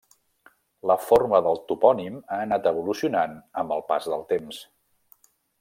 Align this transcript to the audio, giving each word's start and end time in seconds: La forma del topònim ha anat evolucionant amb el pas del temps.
La 0.91 0.95
forma 1.09 1.41
del 1.49 1.59
topònim 1.73 2.17
ha 2.37 2.41
anat 2.47 2.71
evolucionant 2.73 3.39
amb 3.63 3.77
el 3.79 3.87
pas 3.93 4.11
del 4.15 4.29
temps. 4.37 4.67